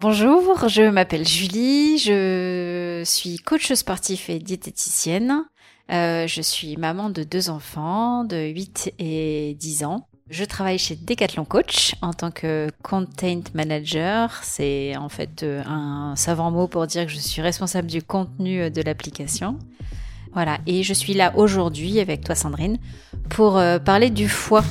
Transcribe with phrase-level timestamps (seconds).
[0.00, 5.44] Bonjour, je m'appelle Julie, je suis coach sportif et diététicienne.
[5.90, 10.06] Euh, je suis maman de deux enfants de 8 et 10 ans.
[10.30, 14.38] Je travaille chez Decathlon Coach en tant que content manager.
[14.44, 18.60] C'est en fait euh, un savant mot pour dire que je suis responsable du contenu
[18.60, 19.58] euh, de l'application.
[20.32, 22.78] Voilà, et je suis là aujourd'hui avec toi Sandrine
[23.30, 24.62] pour euh, parler du foie.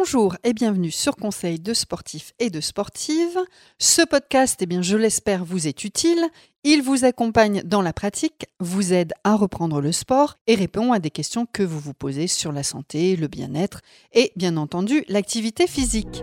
[0.00, 3.36] Bonjour et bienvenue sur Conseil de sportifs et de sportives.
[3.80, 6.24] Ce podcast, eh bien, je l'espère, vous est utile.
[6.62, 11.00] Il vous accompagne dans la pratique, vous aide à reprendre le sport et répond à
[11.00, 13.80] des questions que vous vous posez sur la santé, le bien-être
[14.12, 16.22] et bien entendu l'activité physique.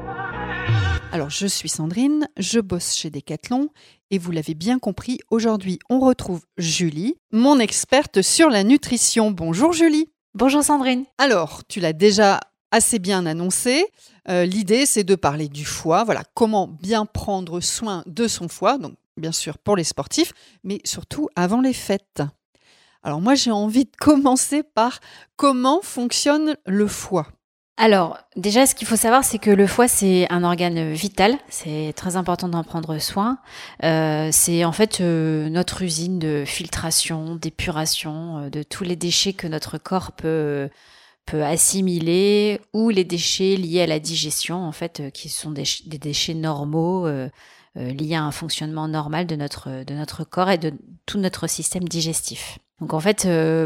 [1.11, 3.67] Alors, je suis Sandrine, je bosse chez Decathlon
[4.09, 9.31] et vous l'avez bien compris, aujourd'hui, on retrouve Julie, mon experte sur la nutrition.
[9.31, 10.07] Bonjour Julie.
[10.33, 11.03] Bonjour Sandrine.
[11.17, 12.39] Alors, tu l'as déjà
[12.71, 13.85] assez bien annoncé.
[14.29, 16.03] Euh, L'idée, c'est de parler du foie.
[16.03, 18.77] Voilà, comment bien prendre soin de son foie.
[18.77, 22.21] Donc, bien sûr, pour les sportifs, mais surtout avant les fêtes.
[23.03, 24.99] Alors, moi, j'ai envie de commencer par
[25.35, 27.27] comment fonctionne le foie.
[27.77, 31.37] Alors, déjà, ce qu'il faut savoir, c'est que le foie, c'est un organe vital.
[31.49, 33.37] C'est très important d'en prendre soin.
[33.83, 39.47] Euh, c'est en fait euh, notre usine de filtration, d'épuration de tous les déchets que
[39.47, 40.69] notre corps peut
[41.25, 45.65] peut assimiler ou les déchets liés à la digestion, en fait, euh, qui sont des,
[45.85, 47.29] déchets normaux euh,
[47.77, 50.73] euh, liés à un fonctionnement normal de notre, de notre corps et de
[51.05, 52.59] tout notre système digestif.
[52.81, 53.25] Donc en fait,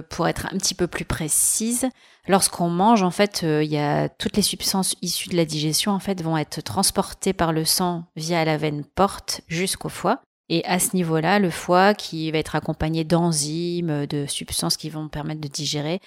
[0.10, 1.90] pour être un petit peu plus précise,
[2.28, 6.00] lorsqu'on mange, en fait, il y a toutes les substances issues de la digestion, en
[6.00, 10.22] fait, vont être transportées par le sang via la veine porte jusqu'au foie.
[10.50, 15.08] Et à ce niveau-là, le foie, qui va être accompagné d'enzymes, de substances qui vont
[15.08, 16.02] permettre de digérer,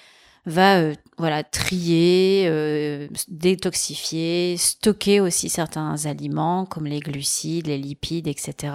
[0.47, 8.29] va euh, voilà trier, euh, détoxifier, stocker aussi certains aliments comme les glucides, les lipides,
[8.29, 8.75] etc.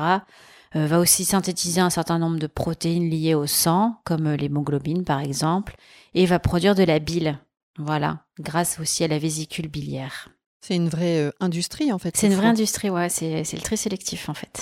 [0.75, 5.19] Euh, va aussi synthétiser un certain nombre de protéines liées au sang comme l'hémoglobine par
[5.19, 5.75] exemple
[6.13, 7.39] et va produire de la bile.
[7.79, 10.29] Voilà, grâce aussi à la vésicule biliaire.
[10.61, 12.17] C'est une vraie industrie en fait.
[12.17, 13.09] C'est une vraie industrie, ouais.
[13.09, 14.61] C'est le tri sélectif en fait.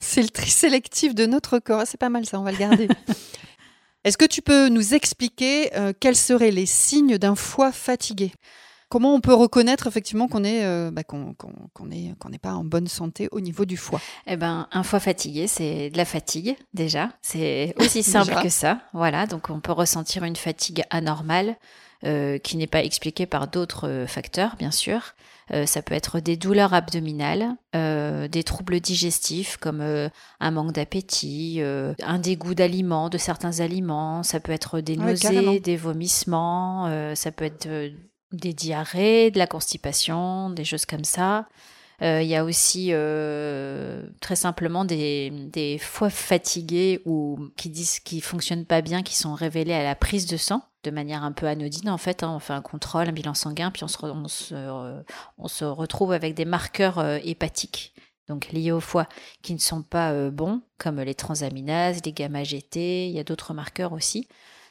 [0.00, 1.82] C'est le tri sélectif de notre corps.
[1.86, 2.88] C'est pas mal ça, on va le garder.
[4.08, 8.32] Est-ce que tu peux nous expliquer euh, quels seraient les signes d'un foie fatigué?
[8.88, 11.34] Comment on peut reconnaître effectivement qu'on est euh, bah, qu'on
[11.90, 14.00] est qu'on n'est pas en bonne santé au niveau du foie?
[14.26, 17.10] Eh ben, un foie fatigué, c'est de la fatigue déjà.
[17.20, 18.80] C'est aussi simple que ça.
[18.94, 21.56] Voilà, donc on peut ressentir une fatigue anormale
[22.04, 25.14] euh, qui n'est pas expliquée par d'autres facteurs, bien sûr.
[25.52, 30.08] Euh, ça peut être des douleurs abdominales, euh, des troubles digestifs comme euh,
[30.40, 34.22] un manque d'appétit, un dégoût d'aliments, de certains aliments.
[34.22, 37.14] Ça peut être des nausées, des vomissements.
[37.14, 37.68] ça peut être
[38.32, 41.48] des diarrhées, de la constipation, des choses comme ça.
[42.00, 42.92] Il y a aussi
[44.20, 49.34] très simplement des, des foies fatigués ou qui disent qu'ils fonctionnent pas bien, qui sont
[49.34, 52.22] révélés à la prise de sang de manière un peu anodine en fait.
[52.22, 52.32] Hein.
[52.34, 55.02] On fait un contrôle, un bilan sanguin, puis on se, on se, euh,
[55.38, 57.94] on se retrouve avec des marqueurs euh, hépatiques,
[58.28, 59.08] donc liés au foie,
[59.42, 63.54] qui ne sont pas euh, bons, comme les transaminases, les gamma-GT, il y a d'autres
[63.54, 64.28] marqueurs aussi.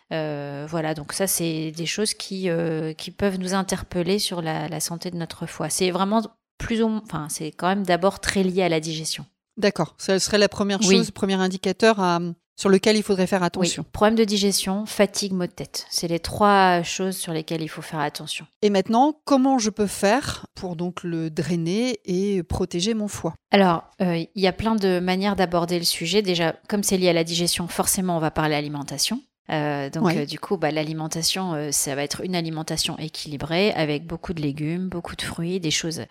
[0.10, 2.50] voilà, donc ça c'est des choses qui,
[2.98, 5.70] qui peuvent nous interpeller sur la, la santé de notre foie.
[5.70, 6.22] C'est vraiment
[6.58, 9.26] plus ou enfin c'est quand même d'abord très lié à la digestion.
[9.58, 12.20] D'accord, ce serait la première chose, premier indicateur à,
[12.58, 13.84] sur lequel il faudrait faire attention.
[13.84, 13.90] Oui.
[13.94, 15.86] Problème de digestion, fatigue, maux de tête.
[15.90, 18.48] C'est les trois choses sur lesquelles il faut faire attention.
[18.64, 23.36] Et maintenant, comment je peux faire pour donc le drainer et protéger mon foie?
[23.52, 26.24] Alors, euh, il y a plein de manières d'aborder le sujet.
[26.24, 29.22] Déjà, comme c'est lié à la digestion, forcément, on va parler alimentation.
[29.50, 34.34] Euh, donc euh, du coup, bah, l'alimentation, ça va être une alimentation équilibrée avec beaucoup
[34.34, 36.02] de légumes, beaucoup de fruits, des choses,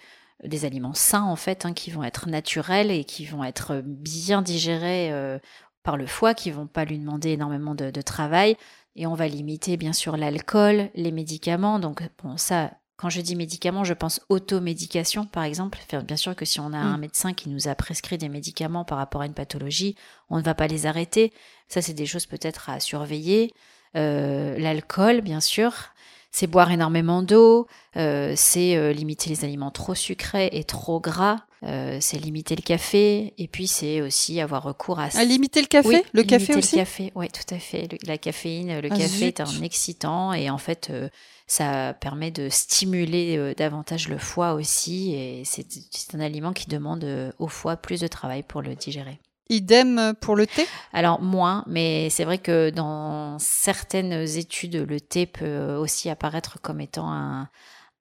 [0.44, 4.40] des aliments sains en fait, hein, qui vont être naturels et qui vont être bien
[4.40, 5.12] digérés
[5.86, 8.56] par le foie qui vont pas lui demander énormément de, travail.
[8.96, 11.78] Et on va limiter bien sûr l'alcool, les médicaments.
[11.78, 15.78] Donc bon, ça, quand je dis médicaments, je pense automédication par exemple.
[16.04, 17.00] Bien sûr que si on a un mm.
[17.00, 19.94] médecin qui nous a prescrit des médicaments par rapport à une pathologie,
[20.28, 21.32] on ne va pas les arrêter.
[21.68, 23.54] Ça, c'est des choses peut-être à surveiller.
[23.94, 25.72] Euh, l'alcool, bien sûr,
[26.36, 27.66] c'est boire énormément d'eau,
[27.96, 32.60] euh, c'est euh, limiter les aliments trop sucrés et trop gras, euh, c'est limiter le
[32.60, 35.04] café, et puis c'est aussi avoir recours à...
[35.04, 36.04] à ah, limiter le café?
[36.12, 37.88] Le café aussi le café, oui, tout à fait.
[38.06, 40.92] la caféine, le ah, café est un excitant, et en fait,
[41.46, 47.48] ça permet de stimuler davantage le foie aussi, et c'est un aliment qui demande au
[47.48, 49.18] foie plus de travail pour le digérer.
[49.48, 50.66] Idem pour le thé?
[50.92, 56.80] Alors moins, mais c'est vrai que dans certaines études, le thé peut aussi apparaître comme
[56.80, 57.48] étant un,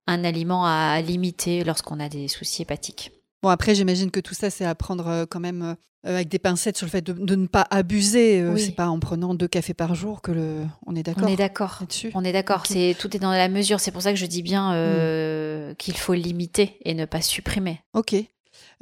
[0.07, 3.12] un aliment à limiter lorsqu'on a des soucis hépatiques.
[3.42, 6.39] Bon, après, j'imagine que tout ça, c'est à prendre euh, quand même euh, avec des
[6.39, 8.41] pincettes sur le fait de, ne pas abuser.
[8.41, 10.63] Euh, c'est pas en prenant deux cafés par jour que le.
[10.86, 11.24] On est d'accord.
[11.25, 11.80] On est d'accord.
[12.13, 12.65] On est d'accord.
[12.65, 13.80] C'est tout est dans la mesure.
[13.80, 15.75] C'est pour ça que je dis bien hmm.
[15.75, 17.81] qu'il faut limiter et ne pas supprimer.
[17.94, 18.15] Ok.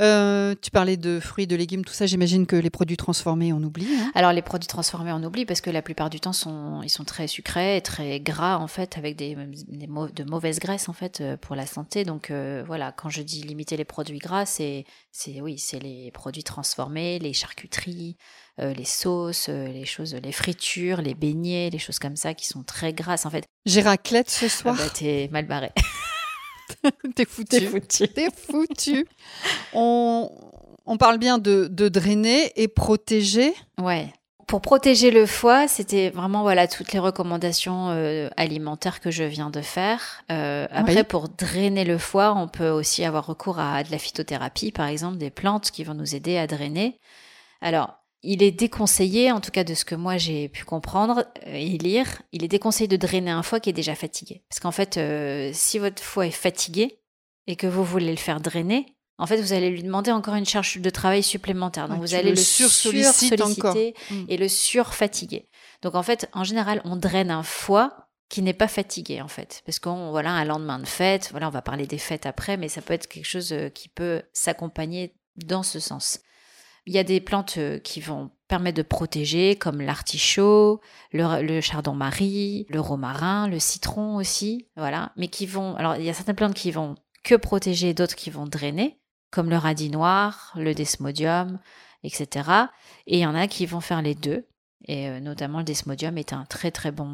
[0.01, 2.05] Euh, tu parlais de fruits, de légumes, tout ça.
[2.05, 3.87] J'imagine que les produits transformés, on oublie.
[3.95, 4.11] Hein.
[4.15, 7.03] Alors les produits transformés, on oublie parce que la plupart du temps, sont, ils sont
[7.03, 11.55] très sucrés, très gras en fait, avec des, de mauvaises graisses en fait euh, pour
[11.55, 12.03] la santé.
[12.05, 16.11] Donc euh, voilà, quand je dis limiter les produits gras, c'est, c'est oui, c'est les
[16.11, 18.17] produits transformés, les charcuteries,
[18.59, 22.93] les sauces, les choses, les fritures, les beignets, les choses comme ça qui sont très
[22.93, 23.45] grasses en fait.
[23.65, 24.75] J'ai raclette ce soir.
[24.77, 25.71] Ah bah, t'es mal barré.
[27.15, 28.07] T'es foutu.
[28.07, 29.05] T'es foutu.
[29.73, 30.29] On,
[30.85, 33.53] on, parle bien de, de, drainer et protéger.
[33.79, 34.13] Ouais.
[34.47, 39.49] Pour protéger le foie, c'était vraiment voilà toutes les recommandations euh, alimentaires que je viens
[39.49, 40.23] de faire.
[40.31, 44.71] Euh, après, pour drainer le foie, on peut aussi avoir recours à de la phytothérapie,
[44.71, 46.99] par exemple, des plantes qui vont nous aider à drainer.
[47.61, 51.53] Alors, il est déconseillé, en tout cas de ce que moi j'ai pu comprendre euh,
[51.53, 54.43] et lire, il est déconseillé de drainer un foie qui est déjà fatigué.
[54.49, 56.99] Parce qu'en fait, euh, si votre foie est fatigué
[57.47, 60.45] et que vous voulez le faire drainer, en fait, vous allez lui demander encore une
[60.45, 61.87] charge de travail supplémentaire.
[61.87, 64.25] Donc, vous allez le, sur-solliciter mm.
[64.27, 65.47] et le surfatiguer.
[65.83, 69.61] Donc, en fait, en général, on draine un foie qui n'est pas fatigué, en fait.
[69.65, 72.69] Parce qu'on, voilà, un lendemain de fête, voilà, on va parler des fêtes après, mais
[72.69, 76.19] ça peut être quelque chose euh, qui peut s'accompagner dans ce sens.
[76.85, 80.81] Il y a des plantes euh, qui vont permettre de protéger, comme l'artichaut,
[81.11, 85.13] le, chardon-marie, le romarin, le citron aussi, voilà.
[85.15, 88.29] Mais qui vont, alors il y a certaines plantes qui vont que protéger, d'autres qui
[88.29, 88.99] vont drainer,
[89.31, 91.59] comme le radis noir, le desmodium,
[92.03, 92.49] etc.
[93.07, 94.45] Et il y en a qui vont faire les deux.
[94.85, 97.05] Et euh, notamment le desmodium est un très très bon,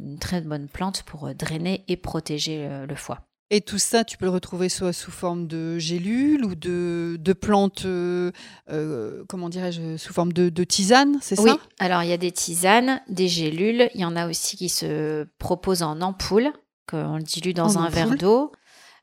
[0.00, 3.28] une très bonne plante pour euh, drainer et protéger le foie.
[3.50, 7.32] Et tout ça, tu peux le retrouver soit sous forme de gélules ou de, de
[7.34, 8.32] plantes, euh,
[8.70, 11.42] euh, comment dirais-je, sous forme de, de tisane, c'est ça?
[11.42, 14.70] Oui, alors il y a des tisanes, des gélules, il y en a aussi qui
[14.70, 16.52] se proposent en ampoule,
[16.88, 18.52] qu'on dilue dans un verre d'eau.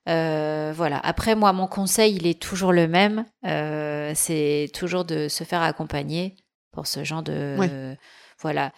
[0.10, 1.00] Euh, voilà.
[1.04, 3.26] Après, moi, mon conseil, il est toujours le même.
[4.16, 6.36] c'est toujours de se faire accompagner
[6.72, 7.96] pour ce genre de.
[8.40, 8.74] Voilà.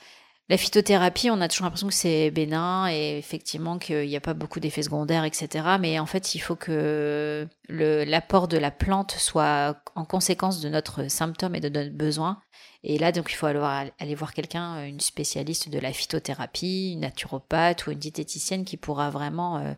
[0.50, 4.34] La phytothérapie, on a toujours l'impression que c'est bénin et effectivement qu'il n'y a pas
[4.34, 5.78] beaucoup d'effets secondaires, etc.
[5.80, 11.10] Mais en fait, il faut que l'apport de la plante soit en conséquence de notre
[11.10, 12.42] symptôme et de notre besoin.
[12.84, 17.88] Et là, donc, il faut aller, voir quelqu'un, une spécialiste de la phytothérapie, une naturopathe
[17.88, 19.74] ou une diététicienne qui pourra vraiment euh,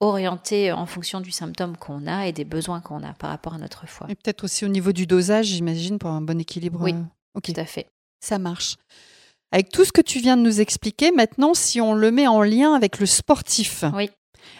[0.00, 3.58] orienter en fonction du symptôme qu'on a et des besoins qu'on a par rapport à
[3.58, 4.08] notre foie.
[4.10, 6.80] Et peut-être aussi au niveau du dosage, j'imagine, pour un bon équilibre.
[6.82, 7.86] Oui, euh, tout à fait.
[8.18, 8.76] Ça marche.
[9.52, 12.42] Avec tout ce que tu viens de nous expliquer, maintenant, si on le met en
[12.42, 14.10] lien avec le sportif, oui.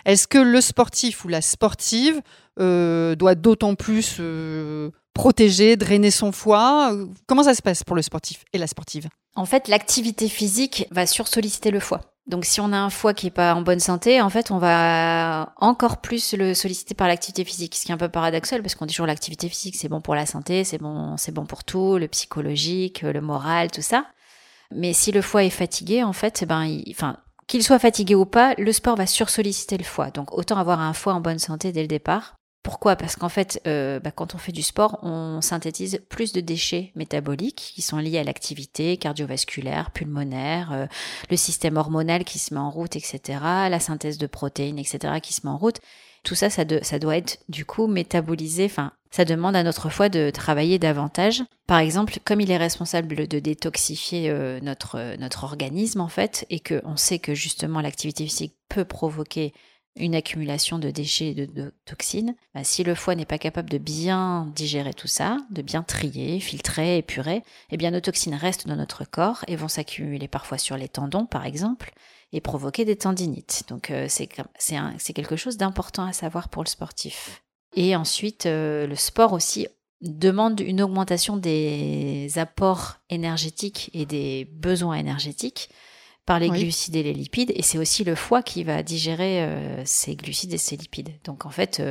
[0.06, 2.22] est-ce que le sportif ou la sportive
[2.58, 6.96] euh, doit d'autant plus euh, protéger, drainer son foie
[7.26, 9.08] Comment ça se passe pour le sportif et la sportive?
[9.36, 12.00] En fait, l'activité physique va sursolliciter le foie.
[12.26, 14.58] Donc si on a un foie qui n'est pas en bonne santé, en fait, on
[14.58, 18.74] va encore plus le solliciter par l'activité physique, ce qui est un peu paradoxal parce
[18.74, 21.64] qu'on dit toujours l'activité physique c'est bon pour la santé, c'est bon, c'est bon pour
[21.64, 24.04] tout, le psychologique, le moral, tout ça.
[24.74, 27.16] Mais si le foie est fatigué, en fait, eh ben, enfin,
[27.46, 30.10] qu'il soit fatigué ou pas, le sport va sursolliciter le foie.
[30.10, 32.36] Donc autant avoir un foie en bonne santé dès le départ.
[32.62, 32.96] Pourquoi?
[32.96, 36.92] Parce qu'en fait, euh, bah, quand on fait du sport, on synthétise plus de déchets
[36.96, 40.86] métaboliques qui sont liés à l'activité cardiovasculaire, pulmonaire, euh,
[41.30, 43.20] le système hormonal qui se met en route, etc.,
[43.70, 45.80] la synthèse de protéines, etc., qui se met en route.
[46.24, 50.30] Tout ça, ça, doit être du coup métabolisé, enfin ça demande à notre foie de
[50.30, 51.42] travailler davantage.
[51.66, 56.46] Par exemple, comme il est responsable de détoxifier euh, notre, euh, notre organisme en fait,
[56.50, 59.54] et qu'on sait que justement l'activité physique peut provoquer
[59.98, 63.78] une accumulation de déchets et de, toxines, bah, si le foie n'est pas capable de
[63.78, 68.76] bien digérer tout ça, de bien trier, filtrer, épurer, eh bien nos toxines restent dans
[68.76, 71.92] notre corps et vont s'accumuler parfois sur les tendons par exemple
[72.32, 73.64] et provoquer des tendinites.
[73.68, 77.42] Donc euh, c'est quelque chose d'important à savoir pour le sportif.
[77.74, 79.68] Et ensuite, euh, le sport aussi
[80.00, 85.70] demande une augmentation des apports énergétiques et des besoins énergétiques
[86.24, 87.52] par les glucides et les lipides.
[87.54, 91.18] Et c'est aussi le foie qui va digérer euh, ces glucides et ces lipides.
[91.24, 91.82] Donc en fait,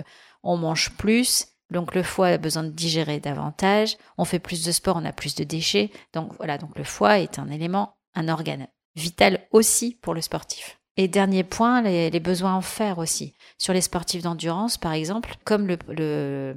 [0.43, 1.47] on mange plus.
[1.71, 3.97] Donc le foie a besoin de digérer davantage.
[4.17, 5.91] On fait plus de sport, on a plus de déchets.
[6.13, 10.79] Donc voilà, donc le foie est un élément, un organe vital aussi pour le sportif.
[10.97, 13.35] Et dernier point, les, besoins en fer aussi.
[13.59, 16.55] Sur les sportifs d'endurance, par exemple, comme le,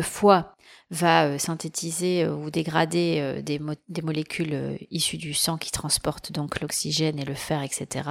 [0.00, 0.54] foie
[0.90, 7.26] va synthétiser ou dégrader des, des, molécules issues du sang qui transportent donc l'oxygène et
[7.26, 8.08] le fer, etc.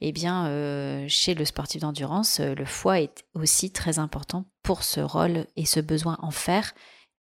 [0.00, 5.46] Eh bien, chez le sportif d'endurance, le foie est aussi très important pour ce rôle
[5.56, 6.74] et ce besoin en fer,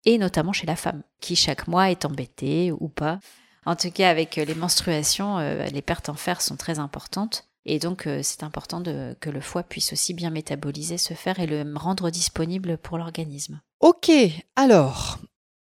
[0.06, 3.20] et notamment chez la femme, qui chaque mois est embêtée ou pas.
[3.66, 7.52] En tout cas, avec les menstruations, les pertes en fer sont très importantes.
[7.66, 11.46] Et donc, euh, c'est important que le foie puisse aussi bien métaboliser ce fer et
[11.46, 13.62] le rendre disponible pour l'organisme.
[13.80, 14.12] Ok,
[14.56, 15.20] alors,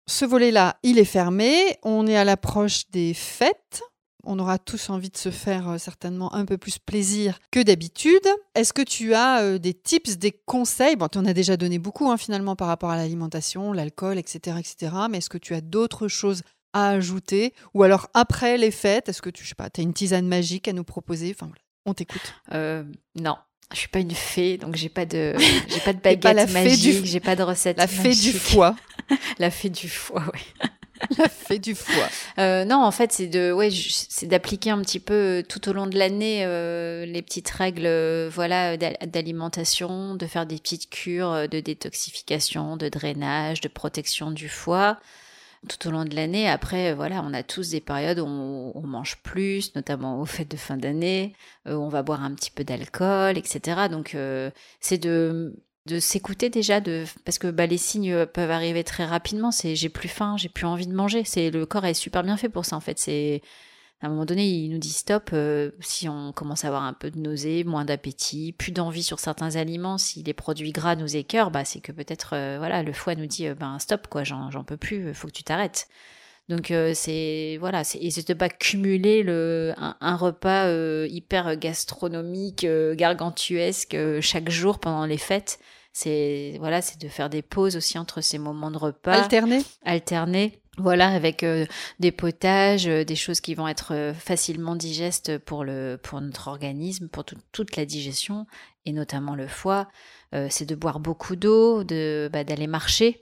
[0.06, 1.78] ce volet-là, il est fermé.
[1.82, 3.82] On est à l'approche des fêtes.
[4.22, 8.28] On aura tous envie de se faire euh, certainement un peu plus plaisir que d'habitude.
[8.54, 10.94] Est-ce que tu as euh, des tips, des conseils?
[10.94, 14.58] Bon, tu en as déjà donné beaucoup hein, finalement par rapport à l'alimentation, l'alcool, etc.,
[14.58, 14.92] etc.
[15.10, 19.22] Mais est-ce que tu as d'autres choses à ajouter Ou alors après les fêtes, est-ce
[19.22, 21.34] que tu sais pas, as une tisane magique à nous proposer?
[21.34, 21.50] Enfin,
[21.86, 22.34] on t'écoute.
[22.52, 22.84] Euh,
[23.16, 23.36] non.
[23.72, 25.34] Je suis pas une fée, donc j'ai pas de,
[25.68, 27.78] j'ai pas de baguette magique, j'ai pas de recette.
[27.78, 28.74] La fée du foie.
[29.38, 30.66] la fée du foie, oui.
[31.18, 32.08] la fée du foie.
[32.38, 35.72] Euh, non, en fait, c'est de, ouais, c'est d'appliquer un petit peu euh, tout au
[35.72, 36.44] long de l'année
[37.06, 43.68] les petites règles, voilà, d'alimentation, de faire des petites cures de détoxification, de drainage, de
[43.68, 44.98] protection du foie
[45.68, 46.48] tout au long de l'année.
[46.48, 50.50] Après, euh, voilà, on a tous des périodes où on, mange plus, notamment aux fêtes
[50.50, 51.34] de fin d'année,
[51.68, 53.88] euh, on va boire un petit peu d'alcool, etc.
[53.90, 54.50] Donc, euh,
[54.80, 55.54] c'est de
[55.86, 59.88] de s'écouter déjà de parce que bah, les signes peuvent arriver très rapidement c'est j'ai
[59.88, 62.66] plus faim j'ai plus envie de manger c'est le corps est super bien fait pour
[62.66, 63.40] ça en fait c'est
[64.02, 66.94] à un moment donné, il nous dit stop euh, si on commence à avoir un
[66.94, 69.98] peu de nausée, moins d'appétit, plus d'envie sur certains aliments.
[69.98, 73.26] Si les produits gras nous écœurent, bah, c'est que peut-être euh, voilà le foie nous
[73.26, 75.86] dit euh, ben stop quoi, j'en, j'en peux plus, faut que tu t'arrêtes.
[76.48, 80.68] Donc c'est voilà, c'est et c'est de pas cumuler le un, repas
[81.06, 85.60] hyper gastronomique, gargantuesque chaque jour pendant les fêtes.
[85.92, 89.12] C'est voilà, c'est de faire des pauses aussi entre ces moments de repas.
[89.12, 89.62] Alterner?
[89.84, 91.66] Alterner voilà, avec euh,
[91.98, 96.48] des potages, euh, des choses qui vont être euh, facilement digestes pour, le, pour notre
[96.48, 98.46] organisme, pour toute la digestion,
[98.86, 99.88] et notamment le foie.
[100.48, 103.20] c'est de boire beaucoup d'eau, de bah, d'aller marcher,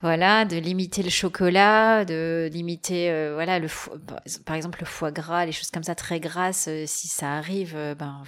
[0.00, 3.68] voilà, de limiter le chocolat, de limiter, voilà, le
[4.44, 6.68] par exemple le foie gras, les choses comme ça très grasses.
[6.86, 8.22] si ça arrive, ben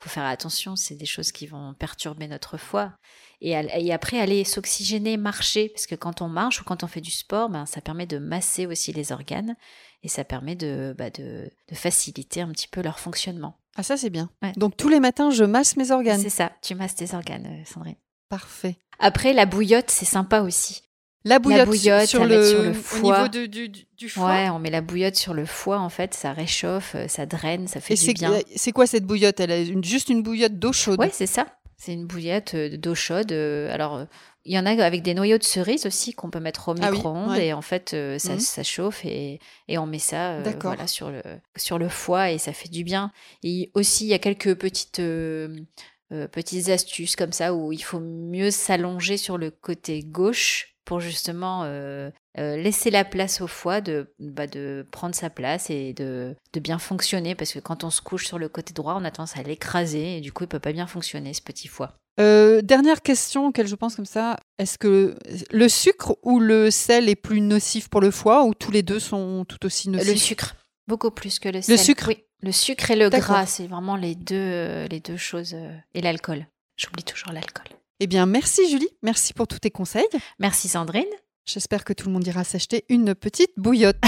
[0.00, 0.76] faut faire attention.
[0.76, 2.92] C'est des choses qui vont perturber notre foie
[3.40, 7.10] et, après aller s'oxygéner, marcher, parce que quand on marche ou quand on fait du
[7.10, 9.56] sport, ben, ça permet de masser aussi les organes
[10.02, 13.58] et ça permet de, bah, de, faciliter un petit peu leur fonctionnement.
[13.76, 14.30] Ah ça c'est bien.
[14.56, 16.20] Donc tous les matins, je masse mes organes.
[16.20, 17.96] C'est ça, tu masses tes organes, euh, Sandrine.
[18.28, 18.76] Parfait.
[18.98, 20.82] Après, la bouillotte, c'est sympa aussi.
[21.26, 23.24] La bouillotte, sur, le, foie.
[23.24, 23.46] Au niveau
[23.96, 24.26] du, foie.
[24.26, 27.66] Ouais, on met la bouillotte sur le foie, en fait, ça réchauffe, euh, ça draine,
[27.66, 28.38] ça fait du bien.
[28.56, 29.40] C'est quoi cette bouillotte?
[29.40, 31.46] Elle a juste une bouillotte d'eau chaude Ouais, c'est ça.
[31.84, 33.30] C'est une bouillette euh, d'eau chaude.
[33.32, 34.06] Euh, alors,
[34.46, 36.90] il y en a avec des noyaux de cerise aussi qu'on peut mettre au ah
[36.90, 38.40] micro-ondes et en fait euh, ça, mmh.
[38.40, 39.38] ça, chauffe et,
[39.68, 41.20] et, on met ça voilà, sur, le,
[41.56, 43.12] sur le foie et ça fait du bien.
[43.42, 45.02] Et aussi il y a quelques petites,
[46.32, 51.64] petites astuces comme ça où il faut mieux s'allonger sur le côté gauche pour justement
[52.38, 56.60] euh, laisser la place au foie de, bah, de prendre sa place et de, de,
[56.60, 59.36] bien fonctionner parce que quand on se couche sur le côté droit, on a tendance
[59.36, 61.96] à l'écraser et du coup, il peut pas bien fonctionner ce petit foie.
[62.20, 65.16] Euh, dernière question auquel je pense comme ça, est-ce que
[65.52, 69.00] le sucre ou le sel est plus nocif pour le foie ou tous les deux
[69.00, 70.08] sont tout aussi nocifs?
[70.08, 70.56] Le sucre,
[70.88, 71.76] beaucoup plus que le sel.
[71.76, 75.16] Le sucre Oui, le sucre et le gras, c'est vraiment les deux, euh, les deux
[75.16, 75.56] choses.
[75.94, 76.46] et l'alcool.
[76.76, 77.66] J'oublie toujours l'alcool.
[78.00, 80.08] Eh bien, merci Julie, merci pour tous tes conseils.
[80.40, 81.04] Merci Sandrine.
[81.46, 84.00] J'espère que tout le monde ira s'acheter une petite bouillotte.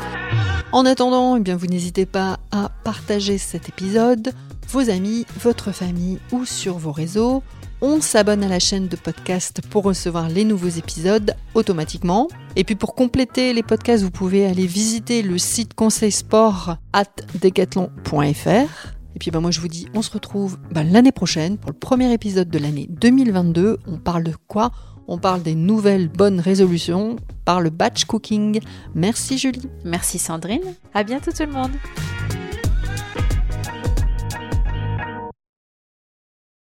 [0.72, 4.32] en attendant, eh bien, vous n'hésitez pas à partager cet épisode,
[4.68, 7.42] vos amis, votre famille ou sur vos réseaux.
[7.80, 12.28] On s'abonne à la chaîne de podcast pour recevoir les nouveaux épisodes automatiquement.
[12.54, 17.10] Et puis pour compléter les podcasts, vous pouvez aller visiter le site conseil sport at
[17.40, 18.94] decathlon.fr.
[19.16, 21.76] Et puis bah, moi je vous dis, on se retrouve bah, l'année prochaine pour le
[21.76, 23.78] premier épisode de l'année 2022.
[23.88, 24.70] On parle de quoi?
[25.08, 28.60] On parle des nouvelles bonnes résolutions par le batch cooking.
[28.94, 29.68] Merci Julie.
[29.84, 30.74] Merci Sandrine.
[30.94, 31.72] À bientôt tout le monde.